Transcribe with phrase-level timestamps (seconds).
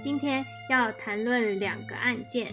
[0.00, 2.52] 今天要谈论两个案件。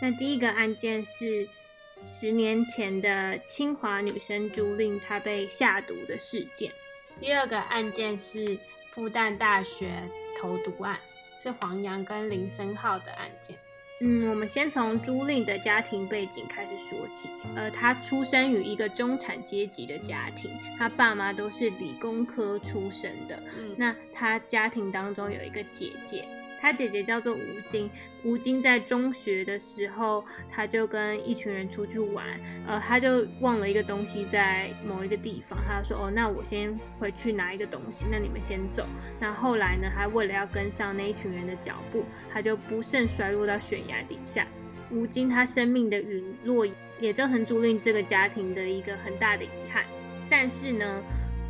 [0.00, 1.48] 那第一个案件是
[1.96, 6.72] 十年前的清华女生朱令她被下毒的事件。
[7.20, 8.58] 第二个案件是
[8.92, 10.08] 复旦大学
[10.40, 10.98] 投毒案，
[11.36, 13.58] 是黄洋跟林森浩的案件。
[14.00, 17.28] 嗯，我们先从朱令的家庭背景开始说起。
[17.56, 23.42] 呃，她出生于一个中产阶级的家庭，她爸妈都是理工科出身的。
[23.58, 26.24] 嗯，那她家庭当中有一个姐姐。
[26.60, 27.90] 他姐姐叫做吴京，
[28.24, 32.24] 吴京在中学的时候，他就跟一群人出去玩，
[32.66, 38.86] 呃，他就忘了一个东西在某一个地方，他就说，哦，那我先回去拿一个东西，那你们先走。
[39.20, 44.46] 那后来呢，他为了要跟上那一群人的脚步，他就不慎摔落到悬崖底下。
[44.90, 46.66] 吴京他生命的陨落，
[46.98, 49.84] 也造成朱令这个家庭的一个很大的遗憾。
[50.30, 51.02] 但是呢，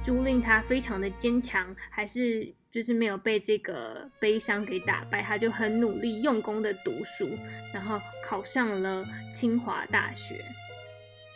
[0.03, 2.53] 朱令他非常的坚强，还是。
[2.71, 7.31] 就是没有被这个悲伤给打败，他就很努力用功的读书，
[7.73, 10.45] 然后考上了清华大学。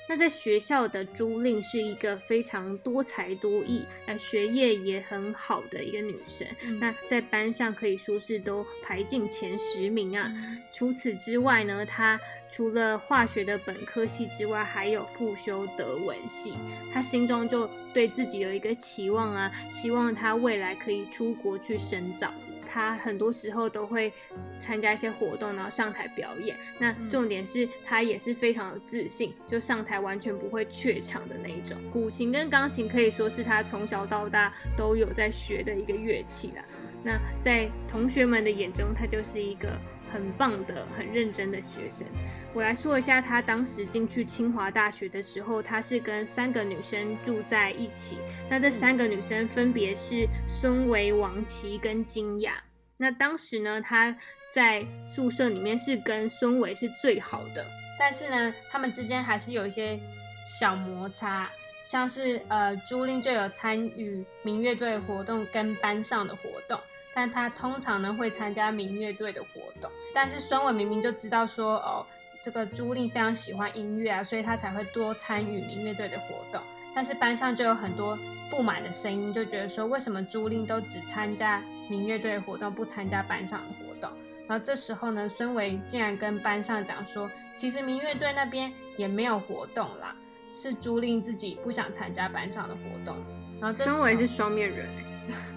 [0.07, 6.47] 那在学校的朱令是一个非常多才多艺，呃，学业也很好的一个女生。
[6.79, 10.31] 那在班上可以说是都排进前十名啊。
[10.71, 12.21] 除此之外呢，她
[12.53, 16.53] 除了化学的本科系之外，还有复修德文系。
[16.93, 22.31] 他心中就对自己有一个期望啊，希望他未来可以出国去深造。
[22.69, 24.13] 他很多时候都会
[24.59, 26.55] 参加一些活动，然后上台表演。
[26.79, 31.77] 那重点是他也是非常有自信，就上台完全不会怯场的那一种。
[31.91, 36.65] 古琴跟钢琴可以说是他从小到大都有在学的一个乐器了。
[37.03, 39.79] 那在同学们的眼中，他就是一个
[40.13, 42.07] 很棒的、很认真的学生。
[42.55, 48.19] 我来说一下，他当时进去清华大学的时候，他是跟三个女生住在一起。
[48.51, 52.63] 那这三个女生分别是孙维、王琦跟金雅。
[52.99, 54.17] 那当时呢，他
[54.55, 57.67] 在宿舍里面是跟孙维是最好的，
[57.99, 59.99] 但是呢，他们之间还是有一些
[60.45, 61.51] 小摩擦，
[61.89, 66.79] 像是呃，朱令就有参与民乐队活动跟班上的活动，
[67.15, 72.07] 但他通常呢会参加民乐队的活动，但是孙伟明明就知道说哦，
[72.43, 76.63] 这个朱令非常喜欢音乐啊，所以他才会多参与民乐队的活动。
[76.95, 78.19] 但是班上就有很多
[78.51, 84.11] 不满的声音，就觉得说为什么朱令都只参加民乐队活动，不参加班上的活动？
[84.49, 90.15] 然后这时候呢，孙维竟然跟班上讲说，其实民乐队那边也没有活动啦，
[90.51, 93.17] 是朱令自己不想参加班上的活动。
[93.61, 94.91] 然后孙伟是双面人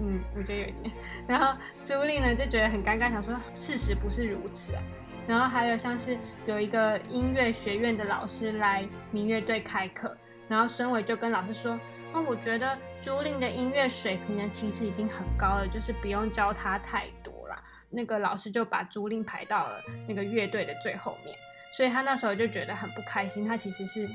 [0.00, 0.94] 嗯，我觉得有一点。
[1.26, 4.82] 然后朱令呢就觉得很尴尬，想说事实不是如此啊。
[5.26, 10.16] 然后还有像是有一个音乐学院的老师来民乐队开课。
[10.48, 11.72] 然后孙伟就跟老师说
[12.14, 21.36] ：“哦，我觉得朱令的音乐水平呢，其实已经很高了，就是不用教他太多啦。”那个老师就把朱令排到了那个乐队的最后面，
[21.72, 23.44] 所以他那时候就觉得很不开心。
[23.44, 24.08] 他其实是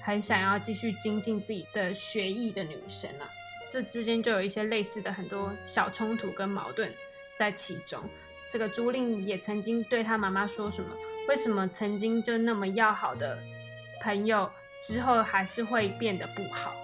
[0.00, 3.26] 很想要继续精进自己的学艺的女生啊。
[3.72, 6.92] 这之间就有一些类似的很多小冲突跟矛盾
[7.34, 8.04] 在其中。
[8.50, 10.90] 这个朱令也曾经对他妈妈说什么
[11.26, 13.38] ：“为什么曾经就那么要好的
[14.02, 16.74] 朋友？”之后还是会变得不好，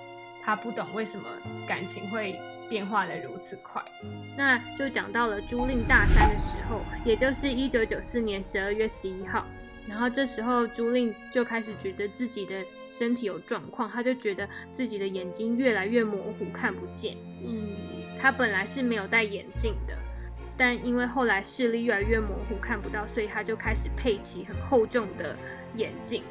[0.42, 1.28] 他不懂为什么
[1.66, 2.40] 感情会
[2.70, 3.84] 变化的如此快。
[4.34, 9.44] 那就讲到了朱令大三的时候，也就是一九九四年十二月十一号，
[9.88, 17.16] 然后这时候朱令就开始觉得自己的身体有状况，他就觉得自己的眼睛越来越模糊，看不见。
[17.44, 17.70] 嗯，
[18.20, 19.96] 他本来是没有戴眼镜的，
[20.56, 25.34] 但因为后来视力越来越模糊，看不到，所以他就开始配起很厚重的
[25.74, 26.22] 眼镜。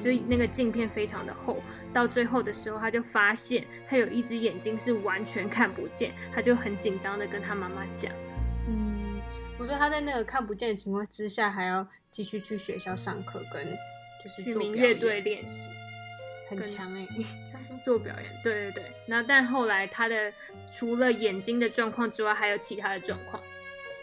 [0.00, 1.62] 就那个镜片非常的厚，
[1.92, 8.10] 到最后的时候，他就发现他有一只眼睛是完全看不见，他就很紧张的跟他妈妈讲。
[9.64, 13.76] 嗯，我说他在那个看不见的情况之下，还要继续去学校上课，跟
[14.22, 15.70] 就是去民乐队练习，
[16.48, 17.08] 很强哎，
[17.82, 18.40] 做表演。
[18.42, 20.32] 对对对，那但后来他的
[20.70, 23.42] 除了眼睛的状况之外，还有其他的状况。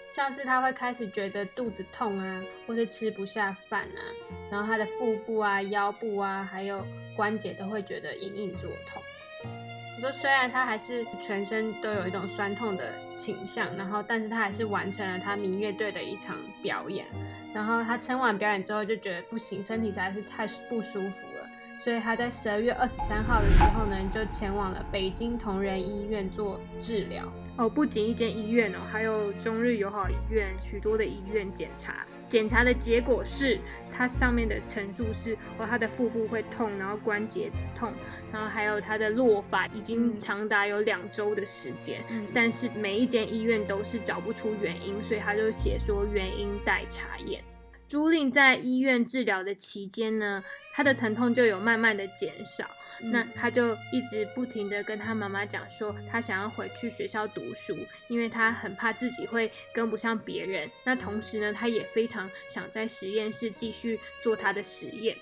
[0.09, 4.01] 像是他会开始觉得肚子痛啊，或是吃不下饭啊，
[4.51, 6.85] 然后他的腹部啊、腰部啊，还有
[7.15, 9.01] 关节都会觉得隐隐作痛。
[10.01, 17.06] 我说虽然他还是全身都有一种酸痛的倾向，然后但是他还是完成了他民乐队的一场表演。
[17.53, 27.31] 然后他撑完表演之后就觉得不行，身体实在是太不舒服了，所以他在十二月二十三号的时候呢，就前往了北京同仁医院做治疗。
[27.57, 33.59] 哦，不仅一间医院哦，还有中日友好医院，许多的医院检查，检查的结果是，
[33.91, 37.91] 它上面的陈述是，哦，他的腹部会痛，然后关节痛，
[38.31, 42.01] 然后还有他的落发已经长达有两周的时间，
[42.33, 47.43] 但是每一间医院都是找不出原因，所以他就写说原因待查验。
[47.91, 50.41] 朱令在医院治疗的期间呢，
[50.73, 52.65] 他的疼痛就有慢慢的减少。
[53.01, 57.77] 那他就一直不停的跟他妈妈讲说，他想要回去学校读书，
[58.07, 60.71] 因为他很怕自己会跟不上别人。
[60.85, 65.17] 那同时呢，他也非常想在实验室继续做他的实验。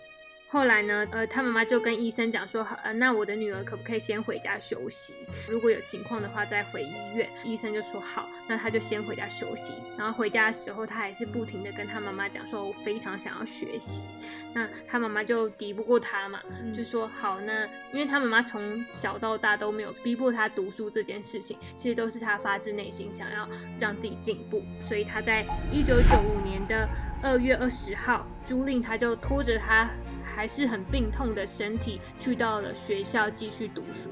[0.52, 5.14] 后来呢，呃，他妈妈就跟医生讲说，呃，那我的女儿可不可以先回家休息？
[5.48, 7.30] 如果有情况的话再回医院。
[7.46, 9.76] 医生就说好，那他就先回家休息。
[9.96, 14.08] 然后回家的时候，他还是不停的跟他妈妈讲说，我非常想要学习。
[14.52, 16.40] 那他妈妈就敌不过他嘛，
[16.74, 23.48] 就说好，那因为他妈妈从小到大都没有逼迫他读书这件事情，其实都是他发自内心想要
[23.80, 24.64] 让自己进步。
[24.80, 26.90] 所以他在一九九五年的
[27.22, 29.88] 二月二十号，朱令他就拖着他。
[30.40, 34.10] 还是很病痛的身体去到了学校继续读书，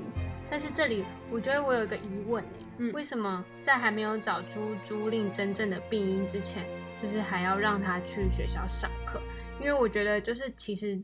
[0.51, 6.65] 但是这里我觉得我有一个疑问哎，为什么在还没有找出朱令真正的病因之前，
[7.01, 9.21] 就是还要让他去学校上课？
[9.57, 11.01] 因为我觉得就是其实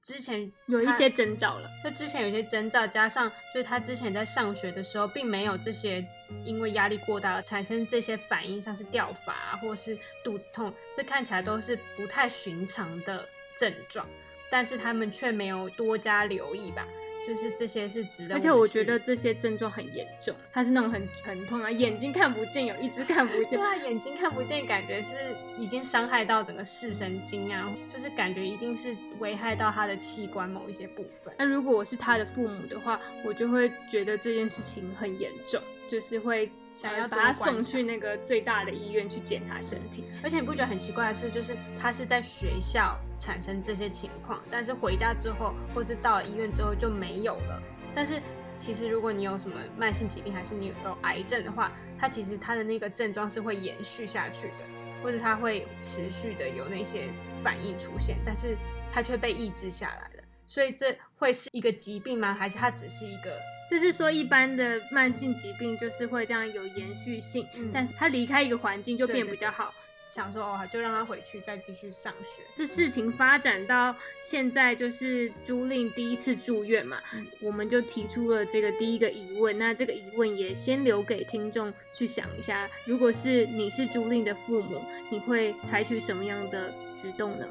[0.00, 6.06] 之前有一些征兆了，就之前有些征兆，加上就是他之前在上学的时候并没有这些
[6.44, 13.28] 因为压力过大而产生这些反应，像是掉发或是肚子痛，这看起来都是不太寻常的
[13.58, 14.06] 症状。
[14.50, 16.86] 但是他们却没有多加留意吧，
[17.26, 18.34] 就是这些是值得。
[18.34, 23.58] 而且我觉得这些症状很严重，他是那种很疼痛啊，眼睛看不见，有一只看不见。
[23.58, 25.16] 对啊，眼睛看不见，感觉是
[25.56, 31.32] 已经伤害到整个视神经啊，就是感觉一定是危害到他的器官某一些部分。
[31.38, 35.62] 那如果我是他的父母的话，我就会觉得这件事情很严重。
[35.90, 47.60] 就是会想要把他送去那个最大的医院去检查身体，而且你不觉得很奇怪的是，就是他是在学校产生这些情况，但是回家之后或是到了医院之后就没有了。
[47.92, 48.22] 但是
[48.56, 54.64] 其实如果你有什么慢性疾病，还是你有癌症的话，它其实它的那个症状是会延续下去的，
[55.02, 57.10] 或者它会持续的有那些
[57.42, 58.56] 反应出现，但是
[58.92, 60.22] 它却被抑制下来了。
[60.46, 62.32] 所以这会是一个疾病吗？
[62.32, 63.36] 还是它只是一个？
[63.70, 69.72] 就是说，一般的慢性疾病就是会这样有延续性，但是他离开一个环境就变比较好。
[70.08, 72.42] 想说哦，就让他回去再继续上学。
[72.52, 77.00] 这事情发展到现在，就是朱令第一次住院嘛，
[77.40, 79.56] 我们就提出了这个第一个疑问。
[79.56, 84.82] 那这个疑问也先留给听众去想一下：如果是你是朱令的父母，
[85.12, 87.46] 你会采取什么样的举动呢？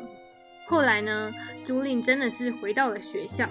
[0.68, 1.34] 后来呢，
[1.64, 3.50] 朱令真的是回到了学校。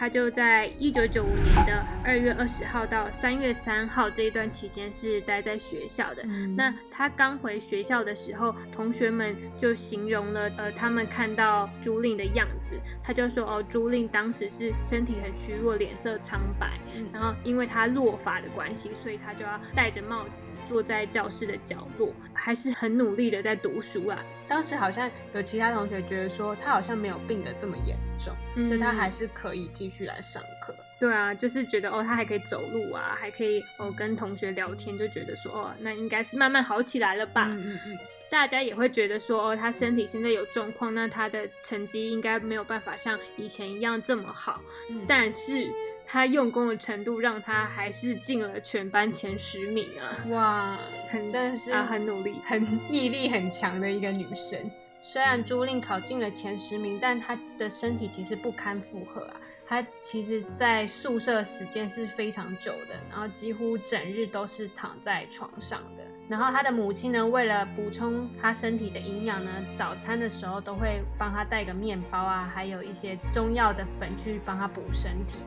[0.00, 6.24] 他就在一九九五年的二月二十号到三月三号这一段期间是待在学校的。
[6.56, 16.80] 那他刚回学校的时候，同学们就形容了呃他们看到朱令的样子，他就说哦朱令当时是身体很虚弱，脸色苍白，
[17.12, 20.30] 然后因为他落发的关系，所以他就要戴着帽子。
[20.70, 24.24] 坐在教室的角落，还是很努力的在读书啊。
[24.46, 28.32] 当时好像有其他同学觉得说，他好像没有病得这么严重，
[28.68, 30.72] 所以他还是可以继续来上课。
[31.00, 37.46] 对啊，就是觉得哦，他还可以走路啊，还可以哦跟同学聊天，就觉得说哦，那应该是慢慢好起来了吧。
[37.48, 37.98] 嗯嗯嗯。
[38.30, 44.62] 大家也会觉得说哦，他身体现在有状况，那他的成绩应该没有办法像以前一样这么好。
[44.88, 45.68] 嗯但是。
[46.12, 50.24] 他用功的程度让他还是进了全班前十名啊！
[50.30, 54.58] 哇，很真的是啊，很努力，很毅力很强的一个女生。
[55.00, 59.36] 虽然朱令考进了前十名，但她的身体其实不堪负荷啊。
[59.64, 66.02] 她其实，在宿舍时间是非常久的，然后几乎整日都是躺在床上的。
[66.28, 75.38] 然后她的母亲呢，为了补充她身体的营养呢，早餐的时候都会帮她带个面包啊，还有一些中药的粉去帮她补身体。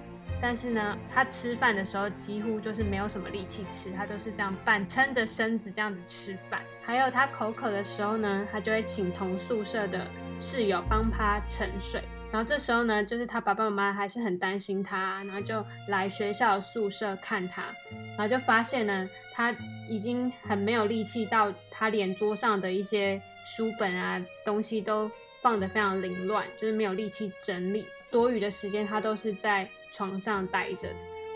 [0.46, 6.62] 但是呢，他吃饭的时候几乎就是没有什么力气吃，他都是这样半撑着身子这样子吃饭。
[6.82, 10.06] 还有他口渴的时候呢，他就会请同宿舍的
[10.38, 12.04] 室友帮他盛水。
[12.30, 17.64] 然后这时候呢，就是他爸爸妈妈还是很担心他，然后就来学校宿舍看他，
[18.10, 19.56] 然后就发现呢，他
[19.88, 25.10] 已经很没有力气，到他连桌上的一些书本啊东西都
[25.42, 27.88] 放得非常凌乱，就是没有力气整理。
[28.12, 29.70] 多余的时间他都是在。
[29.94, 30.90] 床上待着，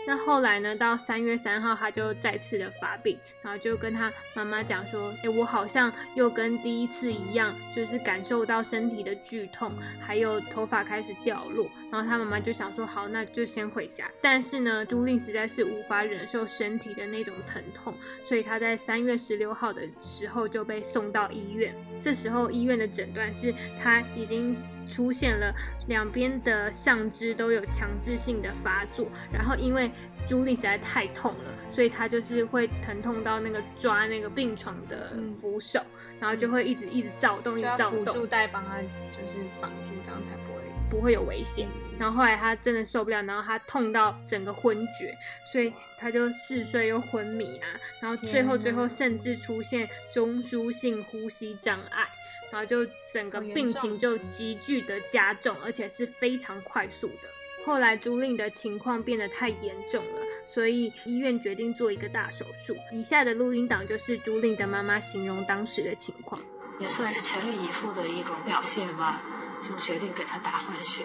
[0.04, 21.72] 那后来呢，到三月三号，他就再次的发病，然后就跟他妈妈讲说：“哎，我好像又跟第一次一样，就是感受到身体的剧痛，还有头发开始掉落。”然后他妈妈就想说：“好，那就先回家。”但是呢，朱令实在是无法忍受身体的那种疼痛，所以他在三月十六号的时候就被送到医院。
[22.00, 24.56] 这时候医院的诊断是他已经。
[24.88, 25.54] 出现了
[25.86, 29.90] 两边的上肢都有强制性的发作，然后因为
[30.26, 35.80] 朱莉实在太痛了，所以她就是会疼痛到那个抓那个病床的扶手，
[36.18, 38.00] 然后就会一直一直躁动，一直躁动。
[38.00, 38.80] 辅助带帮她
[39.12, 41.68] 就是绑住，这样才不会不会有危险。
[41.98, 47.66] 然后后来她真的受不了，然后她痛到整个昏厥，所以她就嗜睡又昏迷啊，
[48.00, 52.06] 然后最后最后甚至出现中枢性呼吸障碍。
[52.50, 57.28] 然后就整个病情就急剧的加重，而且是非常快速的。
[57.66, 62.74] 后来朱令的情况变得太严重了，所以医院决定做一个大手术。
[62.90, 66.40] 以下的录音档就是朱令的妈妈形容当时的情况，
[66.78, 69.20] 也算是全力以赴的一种表现吧，
[69.62, 71.02] 就决定给他打换血。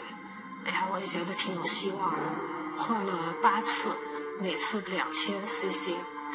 [0.65, 2.17] 哎呀，我也觉得挺有希望的，
[2.77, 3.89] 换了八次，
[4.39, 5.91] 每次两千 cc。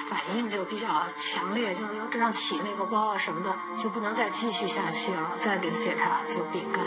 [0.08, 0.86] 反应就比较
[1.16, 5.36] 强烈，就要这样起那个包啊什么的，就不能再继续下去了。
[5.40, 6.84] 再给检查就丙肝。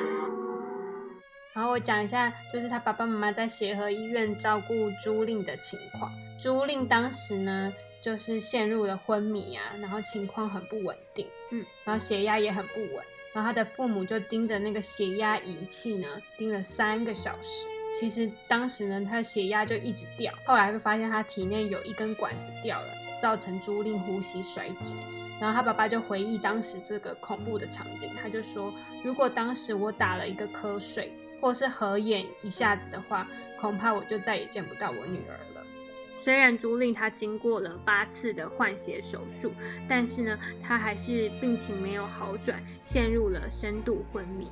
[1.53, 4.73] 然后我讲一下，就是他爸爸妈妈在协和医院照顾
[5.03, 6.11] 朱令的情况。
[6.39, 13.05] 朱令当时呢，就是陷入了昏迷啊，然后情况很不稳定，嗯，然后血压也很不稳。
[13.33, 17.67] 然后他的父母就盯着那个血压仪器呢，盯了三个小时。
[17.93, 22.87] 其实当时呢，他的血压就一直掉，后来就发现他体内有一根管子掉了，
[23.21, 24.95] 造成朱令呼吸衰竭。
[25.39, 28.73] 然后他爸爸就回忆当时这个恐怖的场景，他就说：
[29.03, 33.27] 如果当时我打了一个瞌睡，或是合眼一下子的话，
[33.59, 35.65] 恐怕我就再也见不到我女儿了。
[36.15, 39.51] 虽然朱令他经过了八次的换血手术，
[39.87, 44.51] 但是呢，他还是病情没有好转，陷入了深度昏迷。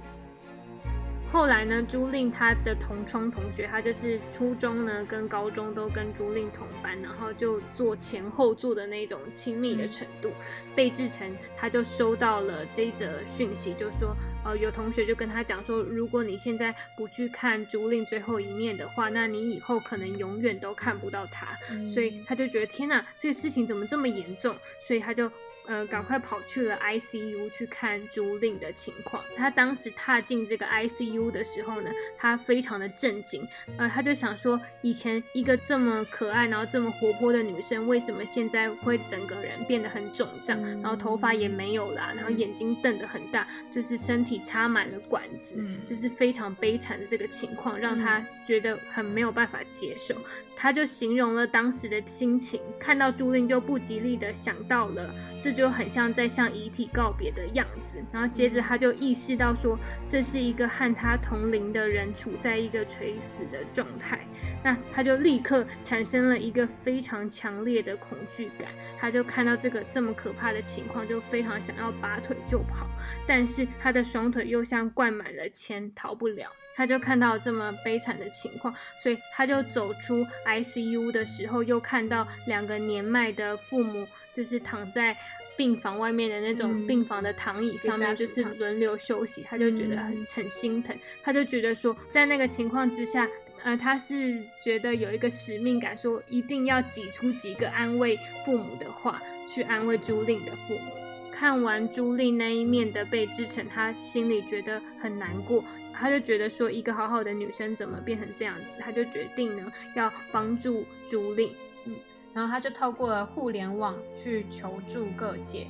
[1.31, 10.31] 后来呢，朱令他的同窗同学，他就是初中呢跟高中都跟朱令同班，然后就坐前后座的那种亲密的程度。
[10.75, 21.55] 贝志成他就收到了这一则讯息，就说，呃，有同学就跟他讲说，如果你现在不去看朱令最后一面的话，那你以后可能永远都看不到他。
[21.85, 24.55] 所以他就觉得天哪，这个事情怎么这么严重？
[24.79, 25.31] 所以他就。
[25.69, 29.23] 呃，赶快跑去了 ICU 去看朱令的情况。
[29.37, 33.47] 他当时踏进这个 ICU 的时候呢，他非常的震惊。
[33.77, 50.15] 呃，他就想说，以前一个这么可爱，然后这么活泼的女生，为什么现在会整个人变得很肿胀，然后头发也没有了，然后眼睛瞪得很大，就是身体插满了管子，就是非常悲惨的这个情况，让他觉得很没有办法接受。
[50.55, 55.58] 他就形容了当时的心情，看到朱令就不吉利的想到了这。
[55.59, 64.25] 就很像在向遗体告别的样子，然后接着他就意识到说，这是一个和他同龄的人处在一个垂死的状态，
[64.63, 72.87] 那他就立刻产生了一个非常强烈的恐惧感，他就看到这个这么可怕的情况，就非常想要拔腿就跑，
[73.27, 76.49] 但是他的双腿又像灌满了铅，逃不了。
[76.75, 85.17] 他就看到这么悲惨的情况，所以他就走出 ICU 的时候，又看到两个年迈的父母，就是躺在。
[85.59, 93.27] 病房外面的那种病房的躺椅上面，就是轮流休息，他就觉得很很心疼，他就觉得说，在那个情况之下，
[93.63, 100.93] 呃，他是觉得有一个使命感，说一定要挤出几个安慰父母的话，去安慰朱令的父母。
[101.29, 105.61] 看完朱令那一面的被制成，他心里觉得很难过，
[105.93, 108.79] 他就觉得说，一个好好的女生怎么变成这样子？
[108.79, 111.95] 他就决定呢，要帮助朱令，嗯。
[112.33, 115.67] 然后他就透过了互联网去求助各界。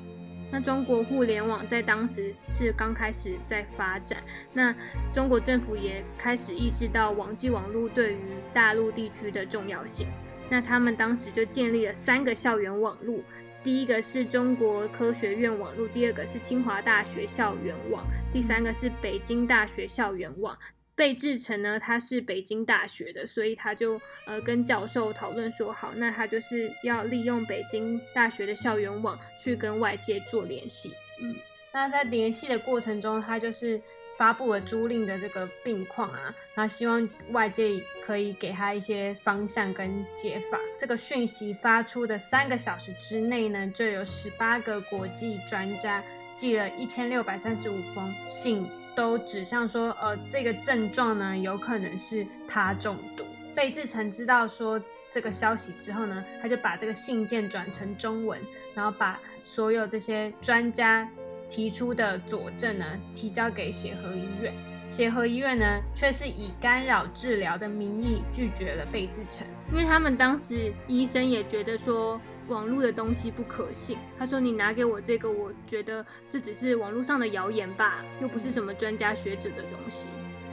[0.52, 4.76] 那中国互联网在当时是刚开始在发展，那
[5.12, 8.20] 中国政府也开始意识到网际网络对于
[8.52, 10.08] 大陆地区的重要性。
[10.50, 13.20] 那他们当时就建立了三个校园网络，
[13.62, 20.58] 第一个是中国科学院网络，第二个是清华大学校园网，第三个是北京大学校园网。
[21.00, 30.92] 贝志成呢，他是北京大学的，所以他就呃跟教授讨论说，好，那他就是要利用北京大学的校园网去跟外界做联系。
[31.22, 31.34] 嗯，
[31.72, 33.82] 那在联系的过程中，他就是
[34.18, 40.60] 发布了朱令的这个病况啊，然后希望外界可以给他一些方向跟解法。
[40.78, 46.04] 这个讯息发出的三个小时之内呢，就有十八个国际专家
[46.36, 48.70] 寄了一千六百三十五封信。
[49.00, 53.24] 都指向说，呃，这个症状呢，有可能是他中毒。
[53.56, 54.78] 贝志成知道说
[55.10, 58.38] 这个消息之后呢，他就把这个信件转成中文，
[58.76, 61.10] 然后把所有这些专家
[61.48, 64.54] 提出的佐证呢提交给协和医院。
[64.86, 65.66] 协和医院呢
[65.96, 73.98] 却是以干扰治疗的名义拒绝了贝志成，因为他们当时医生也觉得说网络的东西不可信。
[74.18, 80.08] 他说：“你拿给我这个，我觉得这只是网络上的谣言吧，又不是什么专家学者的东西。”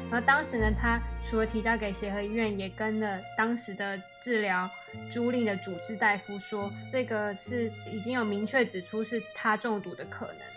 [0.08, 4.70] 然后当时呢，他除了提交给协和医院，也跟了当时的治疗
[5.10, 10.55] 朱令的主治大夫说，这个是已经有明确指出是他中毒的可能。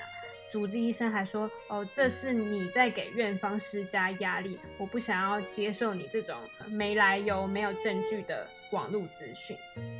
[0.50, 6.36] 主治医生还说，哦，这是你在给院方施加压力，我不想要接受你这种
[6.68, 9.56] 没来由、没有证据的网络资讯。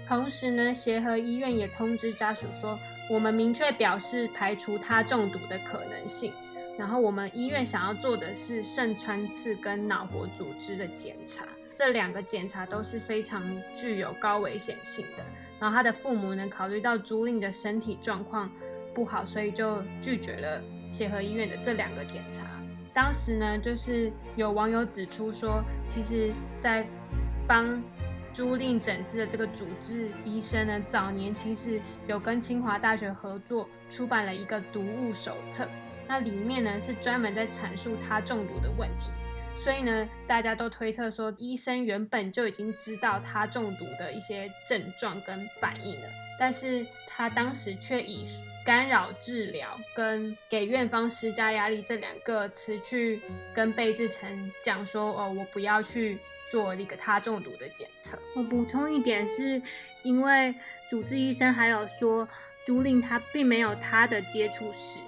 [0.08, 2.80] 同时呢，协和医院也通知家属说，
[3.10, 6.34] 我们明确表示排除他中毒的可能性。
[6.80, 15.24] 然后我们医院想要做的是肾穿刺跟脑活组织的检查，这两个检查都是非常具有高危险性的。
[15.60, 18.50] 然后他的父母呢，考虑到朱令的身体状况
[19.00, 22.44] 不好，所以就拒绝了协和医院的这两个检查。
[22.94, 26.86] 当时呢，就是有网友指出说，其实，在
[27.48, 27.82] 帮
[28.34, 35.66] 朱令诊治的这个主治医生呢，早年其实有跟清华大学合作出版了一个毒物手册。
[36.06, 39.14] 那里面呢是专门在阐述他中毒的问题，
[39.56, 48.26] 所以呢，大家都推测说，医生原本就已经知道他中毒的一些症状跟反应了，但是他当时却以
[48.70, 53.20] 干扰治疗跟给院方施加压力这两个词去
[53.52, 56.20] 跟贝志成讲说，哦，我不要去
[56.52, 58.16] 做一个他中毒的检测。
[58.36, 59.60] 我补充一点，是
[60.04, 60.54] 因为
[60.88, 62.30] 主治医生还有说，
[62.64, 65.00] 朱令他并没有他的接触史。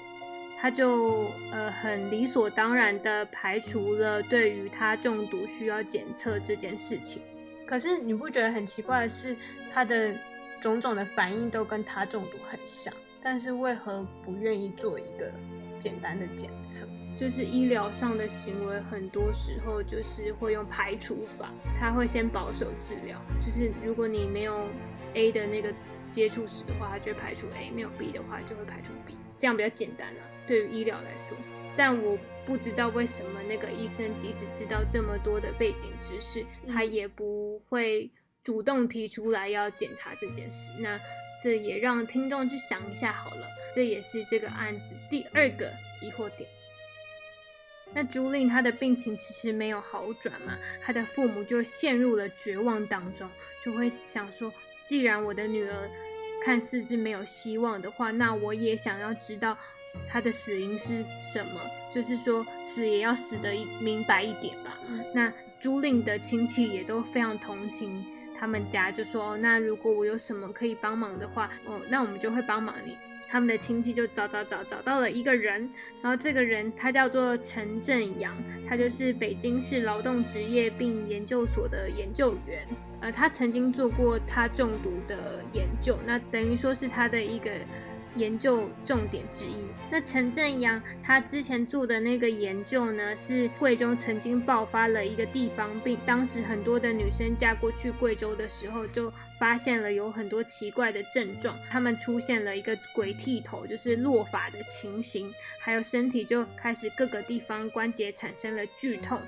[0.60, 7.22] 他就呃很理所当然的排除了对于他中毒需要检测这件事情。
[7.68, 9.38] 可是你不觉得很奇怪的是，
[9.72, 10.16] 他的
[10.60, 12.92] 种种的反应都跟他中毒很像，
[13.24, 15.32] 但是为何不愿意做一个
[15.78, 16.88] 简单的检测？
[17.16, 23.22] 就是医疗上的行为，很多时候就是会用排除法，他会先保守治疗。
[23.42, 24.66] 就是如果你没有
[25.14, 25.74] A 的那个
[26.10, 30.24] 接触史的话，他就会排除 A；没有 B 的话，就会排除 B，这样比较简单啊。
[30.48, 31.38] 对于医疗来说，
[31.78, 38.10] 但我不知道为什么那个医生即使知道这么多的背景知识，他也不会
[38.42, 40.72] 主动提出来要检查这件事。
[40.80, 40.98] 那
[41.42, 46.50] 这也让听众去想一下好了，这也是这个案子第二个疑惑点。
[47.94, 53.30] 那朱令他的病情其实没有好转嘛，他的父母就陷入了绝望当中，
[53.64, 54.54] 就会想说，
[54.86, 55.90] 既然我的女儿
[56.44, 59.58] 看似是没有希望的话，那我也想要知道。
[60.08, 61.60] 他的死因是什么？
[61.92, 64.80] 就是说死也要死得明白一点吧。
[65.14, 68.02] 那朱令的亲戚也都非常同情
[68.42, 72.98] 他们家，就说：“哦，那如果我有什么可以帮忙的话，哦，那我们就会帮忙你。”
[73.30, 75.70] 他们的亲戚就找找找找到了一个人，
[76.02, 78.36] 然后这个人他叫做陈正阳，
[78.68, 82.68] 他就是北京市劳动职业病研究所的研究员。
[83.02, 87.52] 呃，他曾经做过他中毒的研究，那等于说是他的一个。
[88.16, 89.68] 研究重点之一。
[89.90, 109.20] 那陈正阳他之前做的那个研究呢，是贵州曾经爆发了一个地方病，当时很多的女生嫁过去贵州的时候，就发现了有很多奇怪的症状，她们出现了一个鬼剃头，就是落发的情形，还有身体就开始各个地方关节产生了剧痛。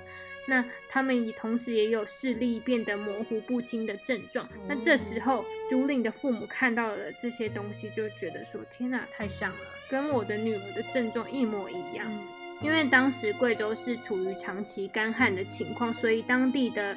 [0.46, 4.48] 那他们也同时也有视力变得模糊不清的症状。
[4.68, 12.06] 那这时候朱令的父母看到了这些东西，就觉得说：“天哪，太像了，跟我的女儿的症状一模一样。”
[12.62, 16.96] 因为当时贵州是处于长期干旱的情况，所以当地的。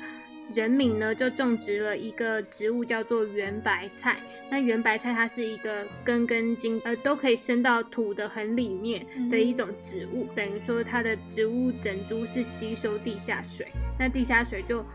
[0.53, 4.17] 人民呢就种植了一个植物叫做圆白菜。
[4.49, 13.67] 那圆白菜它是一个根根茎呃都可以伸到土的很里面的一种植物，等于说它的植物整株是吸收地下水。
[13.99, 14.85] 那地下水就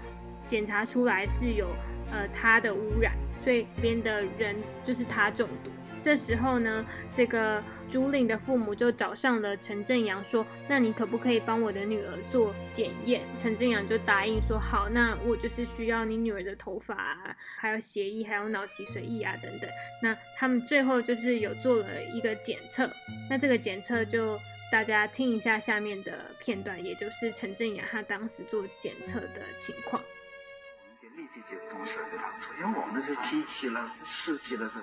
[0.46, 1.66] 检查出来是有
[2.10, 5.70] 呃它的污染，所以边的人就是它中毒。
[6.02, 19.70] 这时候呢，这个朱令的父母就找上了陈正阳，说：“那你可不可以帮我的女儿做检验？”陈正阳就答应说：“好，那我就是需要你女儿的头发，啊，还有血液，还有脑脊髓液啊等等。”
[20.02, 22.90] 那他们最后就是有做了一个检测，
[23.30, 24.36] 那这个检测就
[24.72, 30.02] 大家听一下下面的片段，也就是陈正阳他当时做检测的情况。
[30.02, 34.80] 我们就立即就动手给他做，因为我们是机器了，试剂了是。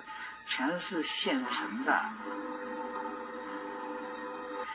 [0.50, 2.04] 全是现成的，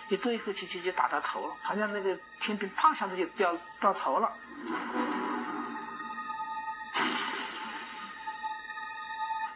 [0.07, 4.31] 一做一口气，气就打到头了，好像那个天平啪一下子就掉到头了。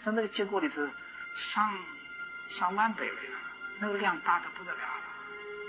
[0.04, 0.86] 在那个结果里头
[1.38, 1.74] 上
[2.50, 3.16] 上万倍了，
[3.80, 4.94] 那个量大的不得了了，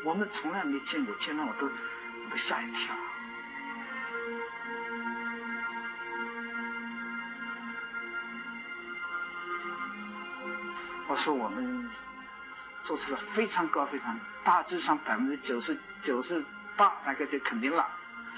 [0.05, 2.93] 我们从来没见过，见到我都我都吓一跳。
[11.11, 11.91] 我说我们
[12.85, 16.41] 做出了非常高、非常大致上百分之九十九十
[16.77, 17.85] 八，大概就肯定了。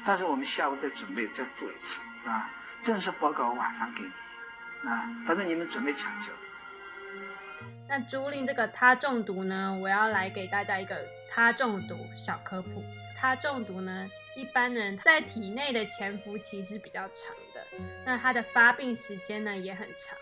[0.06, 2.48] 但是我们下午再准备再做一次啊，
[2.82, 6.32] 正式报告晚上给你啊，反正你们准备抢救。
[7.86, 10.96] 那朱令这个他中毒呢，我要来给大家一个
[11.30, 12.82] 他中毒小科普。
[13.14, 17.62] 他中毒呢，一般人在体内的潜伏期是比较长的，
[18.06, 20.16] 那它的发病时间呢也很长。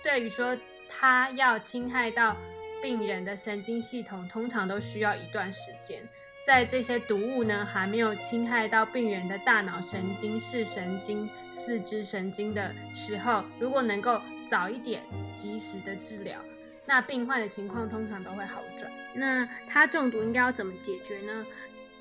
[0.00, 0.56] 对于说
[0.88, 2.36] 它要侵害到
[2.82, 6.02] 病人的神经系统，通常都需要一段时间。
[6.44, 15.02] 在这些毒物呢还没有侵害到病人的大脑神经、视神经、四肢神经的时候，如果能够早一点、
[15.34, 16.40] 及时的治疗，
[16.86, 18.90] 那病患的情况通常都会好转。
[19.14, 21.44] 那它中毒应该要怎么解决呢？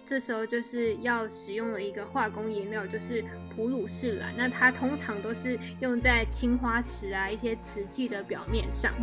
[0.07, 3.21] 这时候就是要使用的一个化工颜料，就是
[3.53, 4.33] 普鲁士蓝。
[4.37, 8.93] 那它通常都是用在青花瓷啊一些瓷器的表面上。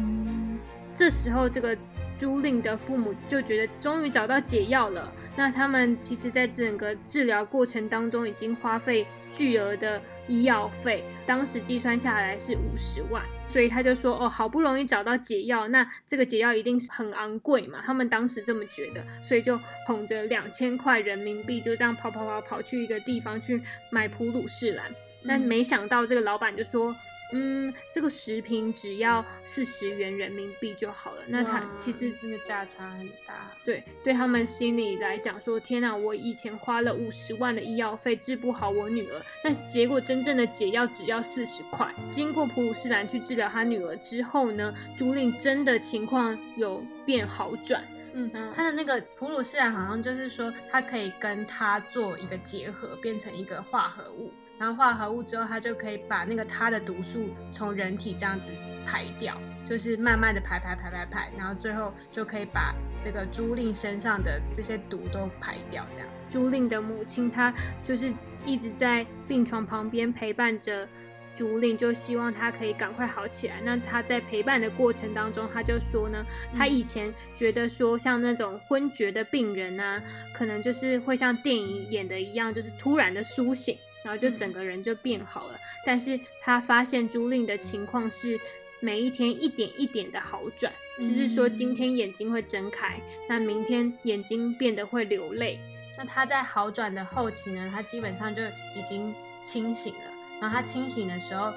[0.94, 1.76] 这时候，这个
[2.16, 5.12] 朱令的父母就觉得终于找到解药了。
[5.37, 13.20] 那他们其实，在整个治疗过程当中，已经花费巨额的医药费，当时计算下来是五十万。
[13.48, 17.80] 所以他就说：“哦，好不容易找到解药，那这个解药一定是很昂贵嘛？
[17.85, 24.87] 他们当时这么觉得，所以就捧着两千块人民币，就这样跑跑跑跑去一个地方去买普鲁士蓝。
[25.26, 26.94] 但没想到，这个老板就说。”
[27.37, 31.23] 嗯，这个十瓶只要四十元人民币就好了。
[31.27, 33.51] 那他其实那个价差很大。
[33.64, 41.92] 对，对他们心里来讲说，天哪，我以前花了五十万的医药费治不好我女儿，那结果真正的解药只要四十块。
[42.09, 47.85] 经过普鲁士蓝去治疗他女儿之后呢，朱令真的情况有变好转。
[48.12, 54.31] 嗯，他的那个普鲁士蓝好像就是说，它可以跟它做一个结合，变成一个化合物。
[54.59, 58.51] 然后化合物之后，它就可以把那个它的毒素从人体这样子
[58.87, 59.37] 排掉，
[59.67, 65.85] 就是慢慢的排排排排排，然后最后就可以把这个朱令身上的这些毒都排掉。
[65.93, 68.12] 这样，朱令的母亲她就是
[68.47, 70.88] 一直在病床旁边陪伴着
[71.35, 73.57] 朱令，就希望他可以赶快好起来。
[73.64, 76.25] 那他在陪伴的过程当中，他就说呢，
[76.57, 80.01] 他以前觉得说像那种昏厥的病人啊，
[80.33, 83.77] 可能就是会像电影演的一样，就是突然的苏醒。
[84.05, 88.38] 然后就整个人就变好了，但是他发现朱令的情况是
[88.81, 95.59] 每一天一点一点的好转，就是说今天眼睛会睁开，那明天眼睛变得会流泪。
[95.97, 98.43] 那他在好转的后期呢，他基本上就
[98.77, 100.12] 已经清醒了。
[100.40, 101.53] 然后他清醒的时候，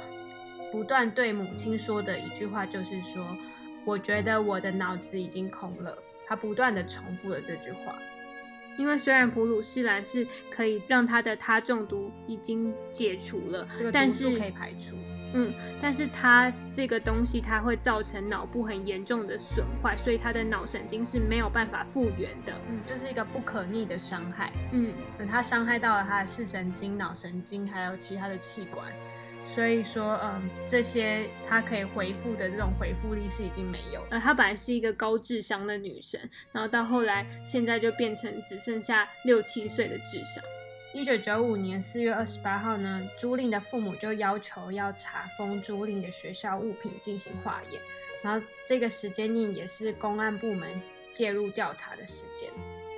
[0.71, 3.25] 不断对母亲说的一句话就是说
[3.83, 7.97] ：“我觉得我的脑子已经空了。”他不断的重复了这句话。
[8.77, 14.95] 因为虽然普鲁士蓝是可以让他的他中毒已经解除了，但是可以排除，
[15.33, 24.93] 嗯，但是它这个东西它会造成脑部很严重的损坏，所以他的脑神经是没有办法复原的，嗯，就是一个不可逆的伤害，嗯，
[25.29, 28.85] 它伤害到了他的视神经、脑神经还有其他的器官。
[29.55, 34.05] 所以说，嗯，这些她可以回复的这种回复力是已经没有。
[34.11, 36.19] 呃，她本来是一个高智商的女生，
[36.51, 40.43] 然后到后来现在就变成只剩下六七岁的智商。
[40.93, 47.81] 一九九五年四月二十八号呢，朱令的父母就要求要查封朱令的学校物品进行化验，
[48.21, 50.69] 然后这个时间令也是公安部门
[51.11, 52.49] 介入调查的时间。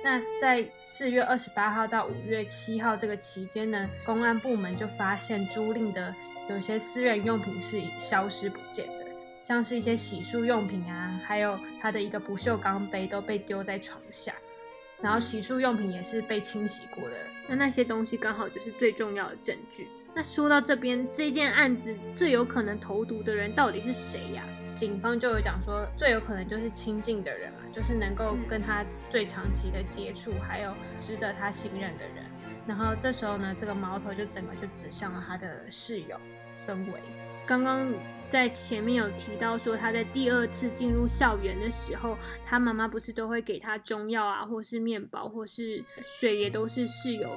[0.02, 6.12] 那在四月二十八号到五月七号这个期间呢，公安部门就发现朱令的。
[6.50, 9.06] 有些私人用品是消失不见的，
[9.40, 14.34] 像是一些洗漱用品啊，还有他的一个不锈钢杯都被丢在床下，
[15.00, 17.16] 然后洗漱用品也是被清洗过的。
[17.48, 19.88] 那那些东西刚好就是最重要的证据。
[20.12, 24.44] 那说到这边，这件案子最有可能投毒的人到底是谁呀？
[24.74, 32.24] 警方就有讲说，最有可能就是亲近的人嘛，就是能够跟他最长期的接触，还有值得他信任的人。
[32.66, 36.20] 然后这时候呢，这个矛头就整个就指向了他的室友
[36.52, 37.00] 孙伟。
[37.46, 37.92] 刚刚
[38.28, 47.28] 在前面有提到说，他在第二次进入校园的时候，他妈妈不是都会给他中药啊，或是面包，或是水，也都是室友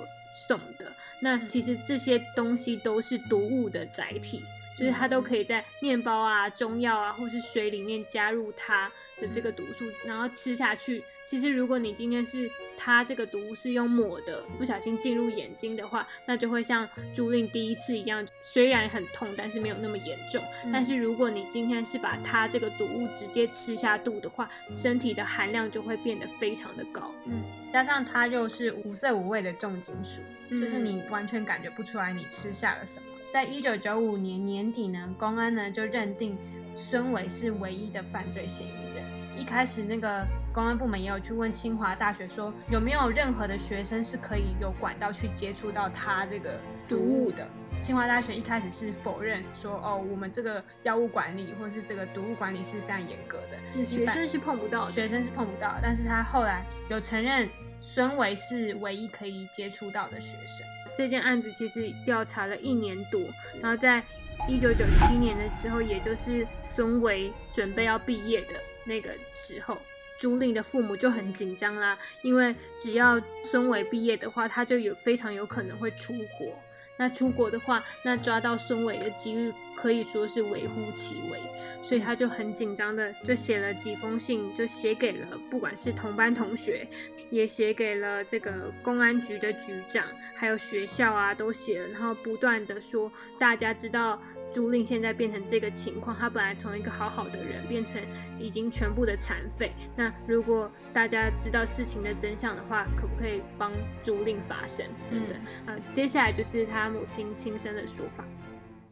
[0.48, 0.94] 送的。
[1.20, 4.44] 那其实这些东西都是毒物的载体。
[4.78, 11.04] 就是它都可以在面包啊、中药啊，或是水里面加入它的这个毒素，然后吃下去。
[11.26, 20.44] 其实如果你今天是它这个毒物是用抹的，不小心进入眼睛的话，那就会像朱令第一次一样，虽然很痛，但是没有那么严重。
[20.72, 27.14] 但是如果你今天是把它这个毒物直接吃下肚的话，身体的含量就会变得非常的高。
[27.26, 33.06] 嗯，加上它又是无色无味的重金属，就是你完全感觉不出来你吃下了什么。
[33.34, 36.38] 在一九九五年年底呢，公安呢就认定
[36.76, 39.04] 孙伟是唯一的犯罪嫌疑人。
[39.36, 47.50] 一开始那个公安部门也有去问清华大学，说有没有任何的学生是可以有管道去接触到他这个毒物的。
[47.82, 55.80] 清华大学一开始是否认说，哦，我们这个药物管理或是这个毒物管理是非常严格的，学生是碰不到，学生是碰不到。
[55.82, 57.50] 但是他后来有承认
[57.82, 60.64] 孙伟是唯一可以接触到的学生。
[60.96, 63.22] 这件案子其实调查了一年多，
[63.62, 64.04] 然后在
[64.48, 69.78] 一九九七年的时候，也就是孙伟准备要毕业的那个时候，
[70.20, 76.58] 朱令的父母就很紧张啦，因为只要孙伟毕业的话，他就有非常有可能会出国。
[76.96, 81.40] 那出国的话，那抓到孙伟的几率可以说是微乎其微，
[81.82, 86.88] 所以他就很紧张的就写了几封信，就写给了不管是同班同学，
[87.34, 94.22] 也写给了这个公安局的局长，还有学校啊都写了，然后不断的说大家知道。
[94.54, 98.00] 朱令现在变成这个情况，他本来从一个好好的人变成
[98.38, 99.74] 已经全部的残废。
[99.98, 103.72] 那如果大家知道事情的真相的话，可不可以帮
[104.04, 105.42] 朱令发声等等？
[105.66, 108.24] 呃，接下来就是他母亲亲身的说法。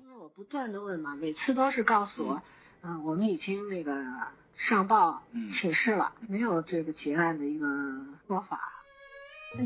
[0.01, 2.41] 因为我不断的问嘛，每次都是告诉我，
[2.81, 3.93] 嗯，我们已经那个
[4.57, 7.67] 上报请示了，没有这个结案的一个
[8.27, 8.59] 说法。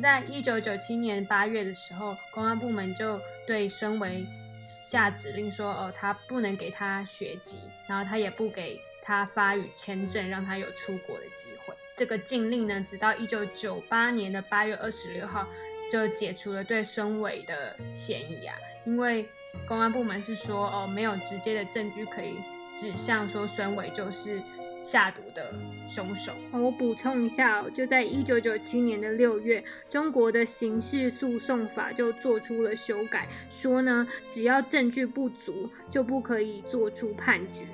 [0.02, 4.26] 在一九九七年八月的时候，公安部门就对孙维。
[4.64, 11.76] 下指令说，哦，他不能给他学籍，然后他也不给他发予签证，让他有出国的机会。
[11.96, 15.48] 这个禁令呢，直到一九九八年的八月二十六号
[15.92, 19.30] 就解除了对孙伟的嫌疑啊，因为
[19.68, 22.40] 公安部门是说，哦，没有直接的证据可以
[22.74, 24.42] 指向说孙伟就是。
[24.86, 25.52] 下毒的
[25.88, 26.32] 凶手。
[26.52, 37.66] 我补充一下，就在一九九七年的六月，中国的刑事诉讼法就做出了修改，说呢，只要证据不足，就不可以做出判决。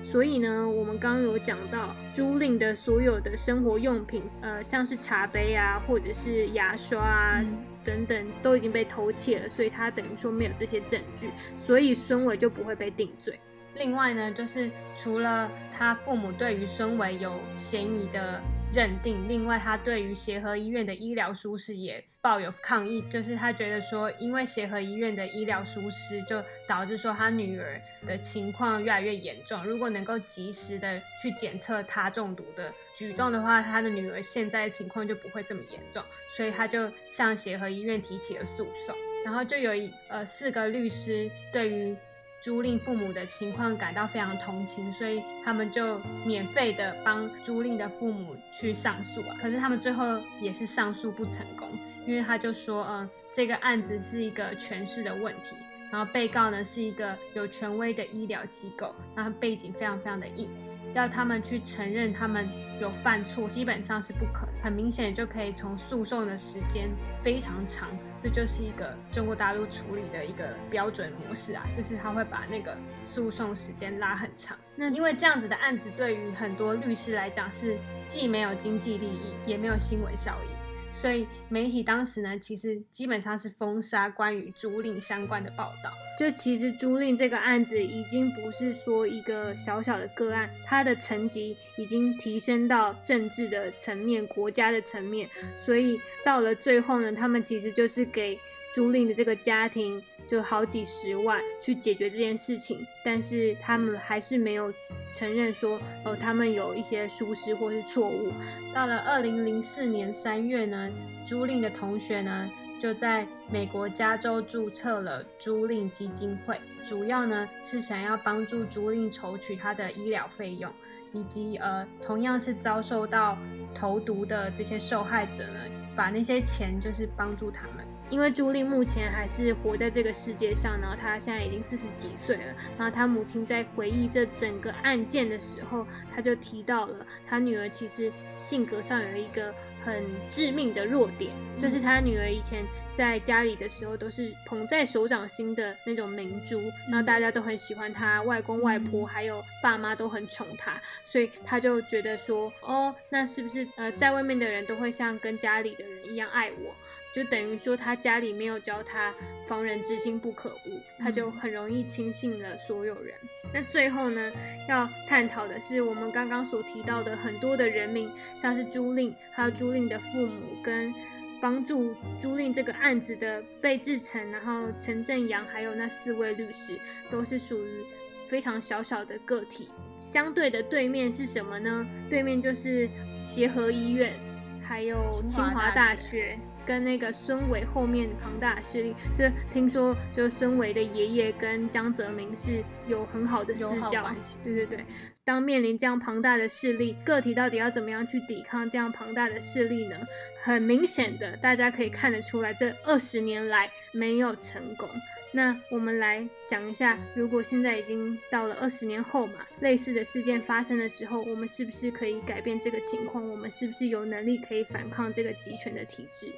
[0.00, 7.44] 所以呢，我们刚刚有讲到，朱令的所有的生活用品，呃，像是茶杯啊，或者是牙刷啊
[7.84, 13.40] 等等，都已经被偷窃了，所以他等于说没有这些证据，所以孙伟就不会被定罪。
[13.74, 18.40] 另外呢，就是除了他父母对于孙伟有嫌疑的
[18.74, 29.64] 认定，另外他对于协和医院的医疗疏失也抱有抗议，就是他觉得说，因为协和医院的医疗疏失，就导致说他女儿的情况越来越严重。
[29.64, 41.96] 如果能够及时的去检测他中毒的举动的话，他的女儿现在的情况就不会这么严重，所以他就向协和医院提起了诉讼，然后就有一呃四个律师对于。
[42.40, 49.36] 租赁父母的情况感到非常同情，所以他们就免费的帮租赁的父母去上诉啊。
[49.40, 51.68] 可是他们最后也是上诉不成功，
[52.06, 55.54] 因为他就说，嗯，这个案子是一个权势的问题，
[55.90, 60.48] 然后被告呢是一个有权威的医疗机构，然后背景非常非常的硬。
[60.94, 62.48] 要他们去承认他们
[62.80, 64.54] 有犯错，基本上是不可能。
[64.62, 66.90] 很明显就可以从诉讼的时间
[67.22, 74.58] 非常长，这就是一个中国大陆处理的一个标准模式啊，就是他会把那个诉讼时间拉很长。
[74.76, 80.59] 那因为这样子的案子对于很多律师来讲是既没有经济利益，也没有新闻效益。
[80.92, 85.90] 所以媒体当时呢，其实基本上是封杀关于朱令相关的报道。
[86.18, 95.28] 就其实朱令这个案子已经不是说一个小小的个案，它的层级已经提升到政治的层面、国家的层面。
[95.56, 98.38] 所以到了最后呢，他们其实就是给
[98.74, 100.02] 朱令的这个家庭。
[100.30, 104.72] 就好几十万去解决这件事情，但是他们还是没有
[105.10, 108.30] 承认说，哦，他们有一些疏失或是错误。
[108.72, 110.88] 到了二零零四年三月呢，
[111.26, 120.72] 朱令的同学呢就在美国加州注册了朱令基金会，主要呢是想要帮助朱令筹取他的医疗费用，
[121.12, 123.36] 以及呃同样是遭受到
[123.74, 125.58] 投毒的这些受害者呢，
[125.96, 127.84] 把那些钱就是帮助他们。
[128.10, 132.54] 因为朱莉目前还是活在这个世界上，然后她现在已经四十几岁了。
[132.76, 142.64] 然后她母亲在回忆这整个案件的时候，她就提到了她女儿其实性格上有一个很致命的弱点，就是她女儿以前。
[142.92, 156.74] 在家里的时候都是捧在手掌心的那种明珠，然后大家都很喜欢她，外公外婆还有爸妈都很宠她，所以她就觉得说，哦，那是不是呃在外面的人都会像跟家里的人一样爱我？
[157.14, 159.14] 就等于说他家里没有教他
[159.46, 163.14] 防人之心不可无，他就很容易轻信了所有人。
[163.52, 164.32] 那最后呢，
[164.68, 170.94] 要探讨的是我们刚刚所提到的很多的人民，像是朱令，还有朱令的父母跟。
[171.42, 176.78] 帮助朱令这个案子的被制成，然后陈正阳，还有那四位律师，
[177.10, 177.82] 都是属于
[178.28, 179.70] 非常小小的个体。
[179.96, 181.86] 相对的对面是什么呢？
[182.10, 182.86] 对面就是
[183.24, 184.20] 协和医院，
[184.60, 186.38] 还有清华大学。
[186.70, 194.08] 跟那个孙伟后面庞大的势力，就是听说，就是孙伟的爷爷跟江泽民是有很好的私交，
[194.40, 194.84] 对对对。
[195.24, 199.96] 当面临这样庞大的势力，个体到底要怎么样去抵抗这样庞大的势力呢？
[200.44, 204.88] 很明显的，大家可以看得出来，这二十年来没有成功。
[205.32, 213.28] 那我们来想一下，如果现在已经到了二十年后嘛，类似的事件发生的时候，我们是不是可以改变这个情况？
[213.28, 216.32] 我们是不是有能力可以反抗这个集权的体制？